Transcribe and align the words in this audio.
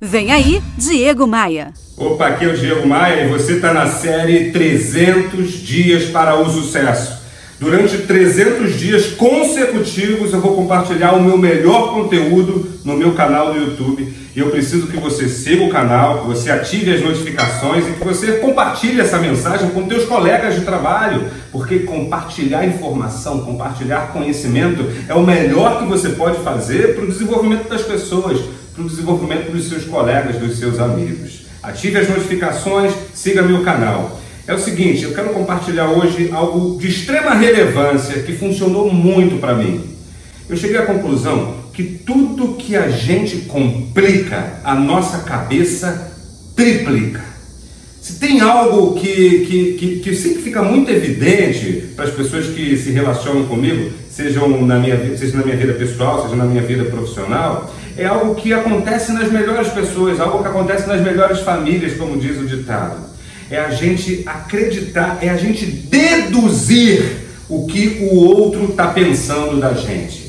Vem 0.00 0.30
aí, 0.30 0.62
Diego 0.76 1.26
Maia. 1.26 1.72
Opa, 1.96 2.28
aqui 2.28 2.44
é 2.44 2.48
o 2.48 2.56
Diego 2.56 2.86
Maia 2.86 3.24
e 3.24 3.28
você 3.28 3.54
está 3.54 3.74
na 3.74 3.88
série 3.88 4.52
300 4.52 5.50
Dias 5.54 6.04
para 6.04 6.36
o 6.36 6.48
Sucesso. 6.48 7.17
Durante 7.60 7.98
300 7.98 8.78
dias 8.78 9.06
consecutivos 9.08 10.32
eu 10.32 10.40
vou 10.40 10.54
compartilhar 10.54 11.14
o 11.14 11.22
meu 11.22 11.36
melhor 11.36 11.92
conteúdo 11.92 12.70
no 12.84 12.96
meu 12.96 13.14
canal 13.14 13.52
do 13.52 13.58
YouTube. 13.58 14.14
E 14.34 14.38
eu 14.38 14.48
preciso 14.50 14.86
que 14.86 14.96
você 14.96 15.28
siga 15.28 15.64
o 15.64 15.68
canal, 15.68 16.20
que 16.20 16.28
você 16.28 16.52
ative 16.52 16.94
as 16.94 17.02
notificações 17.02 17.84
e 17.88 17.94
que 17.94 18.04
você 18.04 18.34
compartilhe 18.34 19.00
essa 19.00 19.18
mensagem 19.18 19.70
com 19.70 19.88
teus 19.88 20.04
colegas 20.04 20.54
de 20.54 20.60
trabalho, 20.60 21.26
porque 21.50 21.80
compartilhar 21.80 22.64
informação, 22.64 23.40
compartilhar 23.40 24.12
conhecimento 24.12 24.84
é 25.08 25.14
o 25.14 25.26
melhor 25.26 25.80
que 25.80 25.86
você 25.86 26.10
pode 26.10 26.38
fazer 26.44 26.94
para 26.94 27.04
o 27.06 27.08
desenvolvimento 27.08 27.68
das 27.68 27.82
pessoas, 27.82 28.38
para 28.72 28.84
o 28.84 28.88
desenvolvimento 28.88 29.50
dos 29.50 29.68
seus 29.68 29.84
colegas, 29.84 30.36
dos 30.36 30.56
seus 30.60 30.78
amigos. 30.78 31.48
Ative 31.60 31.98
as 31.98 32.08
notificações, 32.08 32.92
siga 33.12 33.42
meu 33.42 33.64
canal. 33.64 34.20
É 34.48 34.54
o 34.54 34.58
seguinte, 34.58 35.04
eu 35.04 35.12
quero 35.12 35.28
compartilhar 35.28 35.90
hoje 35.90 36.30
algo 36.32 36.78
de 36.78 36.88
extrema 36.88 37.34
relevância 37.34 38.22
que 38.22 38.32
funcionou 38.32 38.90
muito 38.90 39.38
para 39.38 39.52
mim. 39.52 39.84
Eu 40.48 40.56
cheguei 40.56 40.78
à 40.78 40.86
conclusão 40.86 41.56
que 41.74 41.84
tudo 41.84 42.54
que 42.54 42.74
a 42.74 42.88
gente 42.88 43.40
complica, 43.40 44.54
a 44.64 44.74
nossa 44.74 45.18
cabeça 45.18 46.12
triplica. 46.56 47.22
Se 48.00 48.18
tem 48.18 48.40
algo 48.40 48.98
que, 48.98 49.44
que, 49.44 49.72
que, 49.74 50.00
que 50.00 50.16
sempre 50.16 50.40
fica 50.40 50.62
muito 50.62 50.90
evidente 50.90 51.92
para 51.94 52.06
as 52.06 52.10
pessoas 52.14 52.46
que 52.46 52.74
se 52.78 52.90
relacionam 52.90 53.44
comigo, 53.44 53.92
sejam 54.10 54.64
na 54.64 54.78
minha, 54.78 54.96
seja 55.14 55.36
na 55.36 55.44
minha 55.44 55.58
vida 55.58 55.74
pessoal, 55.74 56.22
seja 56.22 56.36
na 56.36 56.46
minha 56.46 56.62
vida 56.62 56.86
profissional, 56.86 57.70
é 57.98 58.06
algo 58.06 58.34
que 58.34 58.50
acontece 58.54 59.12
nas 59.12 59.30
melhores 59.30 59.68
pessoas, 59.68 60.18
algo 60.18 60.42
que 60.42 60.48
acontece 60.48 60.88
nas 60.88 61.02
melhores 61.02 61.40
famílias, 61.40 61.98
como 61.98 62.18
diz 62.18 62.40
o 62.40 62.46
ditado 62.46 63.17
é 63.50 63.58
a 63.58 63.70
gente 63.70 64.22
acreditar, 64.26 65.18
é 65.22 65.28
a 65.28 65.36
gente 65.36 65.66
deduzir 65.66 67.28
o 67.48 67.66
que 67.66 68.08
o 68.10 68.16
outro 68.16 68.64
está 68.64 68.88
pensando 68.88 69.60
da 69.60 69.72
gente. 69.72 70.28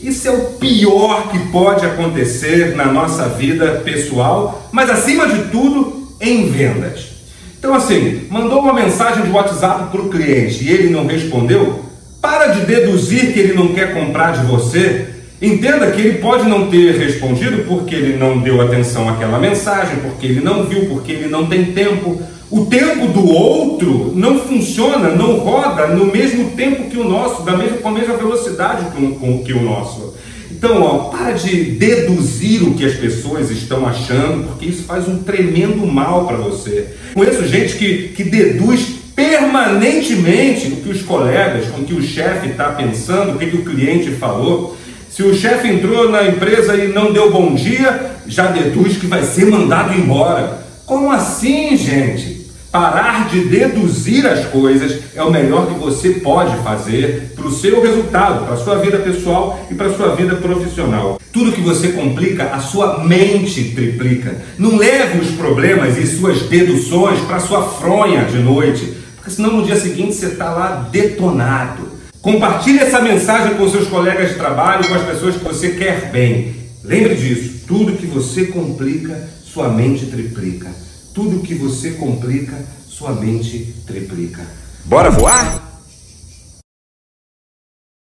Isso 0.00 0.26
é 0.26 0.30
o 0.32 0.44
pior 0.54 1.30
que 1.30 1.38
pode 1.50 1.86
acontecer 1.86 2.74
na 2.74 2.86
nossa 2.86 3.28
vida 3.28 3.82
pessoal, 3.84 4.68
mas 4.72 4.90
acima 4.90 5.28
de 5.28 5.44
tudo, 5.50 6.08
em 6.20 6.50
vendas. 6.50 7.12
Então, 7.58 7.72
assim, 7.74 8.26
mandou 8.28 8.58
uma 8.58 8.72
mensagem 8.72 9.22
de 9.22 9.30
WhatsApp 9.30 9.92
para 9.92 10.00
o 10.00 10.08
cliente 10.08 10.64
e 10.64 10.70
ele 10.70 10.90
não 10.90 11.06
respondeu, 11.06 11.84
para 12.20 12.48
de 12.48 12.66
deduzir 12.66 13.32
que 13.32 13.38
ele 13.38 13.54
não 13.54 13.68
quer 13.68 13.94
comprar 13.94 14.32
de 14.32 14.44
você. 14.46 15.06
Entenda 15.40 15.90
que 15.92 16.00
ele 16.00 16.18
pode 16.18 16.48
não 16.48 16.68
ter 16.68 16.96
respondido 16.96 17.64
porque 17.68 17.94
ele 17.94 18.16
não 18.16 18.40
deu 18.40 18.60
atenção 18.60 19.08
àquela 19.08 19.38
mensagem, 19.38 19.98
porque 20.00 20.26
ele 20.26 20.40
não 20.40 20.64
viu, 20.64 20.86
porque 20.86 21.12
ele 21.12 21.28
não 21.28 21.46
tem 21.46 21.66
tempo, 21.66 22.20
o 22.52 22.66
tempo 22.66 23.06
do 23.08 23.26
outro 23.26 24.12
não 24.14 24.38
funciona, 24.40 25.08
não 25.08 25.38
roda 25.38 25.86
no 25.86 26.04
mesmo 26.04 26.50
tempo 26.50 26.90
que 26.90 26.98
o 26.98 27.08
nosso, 27.08 27.42
da 27.44 27.56
mesma, 27.56 27.78
com 27.78 27.88
a 27.88 27.92
mesma 27.92 28.14
velocidade 28.14 28.84
que 28.94 29.52
o, 29.54 29.62
nosso. 29.62 30.12
Então, 30.50 30.82
ó, 30.82 30.98
para 31.08 31.32
de 31.32 31.64
deduzir 31.72 32.62
o 32.62 32.74
que 32.74 32.84
as 32.84 32.92
pessoas 32.92 33.50
estão 33.50 33.86
achando, 33.86 34.48
porque 34.48 34.66
isso 34.66 34.82
faz 34.82 35.08
um 35.08 35.22
tremendo 35.22 35.86
mal 35.86 36.26
para 36.26 36.36
você. 36.36 36.88
Conheço 37.14 37.48
gente 37.48 37.74
que, 37.76 38.08
que 38.08 38.22
deduz 38.22 38.86
permanentemente 39.16 40.66
o 40.66 40.76
que 40.76 40.90
os 40.90 41.00
colegas, 41.00 41.64
o 41.78 41.84
que 41.84 41.94
o 41.94 42.02
chefe 42.02 42.48
está 42.48 42.66
pensando, 42.72 43.34
o 43.34 43.38
que, 43.38 43.46
que 43.46 43.56
o 43.56 43.64
cliente 43.64 44.10
falou. 44.10 44.76
Se 45.08 45.22
o 45.22 45.34
chefe 45.34 45.68
entrou 45.68 46.10
na 46.10 46.28
empresa 46.28 46.76
e 46.76 46.88
não 46.88 47.14
deu 47.14 47.32
bom 47.32 47.54
dia, 47.54 48.10
já 48.26 48.48
deduz 48.48 48.98
que 48.98 49.06
vai 49.06 49.22
ser 49.22 49.46
mandado 49.46 49.98
embora. 49.98 50.60
Como 50.84 51.10
assim, 51.10 51.74
gente? 51.78 52.41
Parar 52.72 53.28
de 53.28 53.44
deduzir 53.50 54.26
as 54.26 54.46
coisas 54.46 55.00
é 55.14 55.22
o 55.22 55.30
melhor 55.30 55.66
que 55.66 55.78
você 55.78 56.08
pode 56.08 56.56
fazer 56.62 57.34
para 57.36 57.46
o 57.46 57.52
seu 57.52 57.82
resultado, 57.82 58.46
para 58.46 58.54
a 58.54 58.56
sua 58.56 58.76
vida 58.76 58.96
pessoal 58.96 59.66
e 59.70 59.74
para 59.74 59.88
a 59.88 59.94
sua 59.94 60.16
vida 60.16 60.36
profissional. 60.36 61.20
Tudo 61.30 61.52
que 61.52 61.60
você 61.60 61.88
complica, 61.88 62.44
a 62.44 62.60
sua 62.60 63.04
mente 63.04 63.72
triplica. 63.74 64.36
Não 64.58 64.78
leve 64.78 65.18
os 65.18 65.32
problemas 65.32 65.98
e 65.98 66.06
suas 66.06 66.44
deduções 66.48 67.20
para 67.20 67.40
sua 67.40 67.62
fronha 67.62 68.24
de 68.24 68.38
noite, 68.38 68.90
porque 69.16 69.30
senão 69.30 69.58
no 69.58 69.66
dia 69.66 69.76
seguinte 69.76 70.14
você 70.14 70.28
está 70.28 70.50
lá 70.50 70.88
detonado. 70.90 71.90
Compartilhe 72.22 72.78
essa 72.78 73.02
mensagem 73.02 73.54
com 73.54 73.68
seus 73.68 73.86
colegas 73.86 74.30
de 74.30 74.36
trabalho, 74.36 74.88
com 74.88 74.94
as 74.94 75.04
pessoas 75.04 75.36
que 75.36 75.44
você 75.44 75.72
quer 75.72 76.10
bem. 76.10 76.54
Lembre 76.82 77.16
disso, 77.16 77.66
tudo 77.68 77.98
que 77.98 78.06
você 78.06 78.46
complica, 78.46 79.28
sua 79.44 79.68
mente 79.68 80.06
triplica. 80.06 80.70
Tudo 81.14 81.40
que 81.40 81.54
você 81.54 81.92
complica, 81.92 82.56
sua 82.88 83.12
mente 83.12 83.74
triplica. 83.86 84.46
Bora 84.84 85.10
voar? 85.10 85.71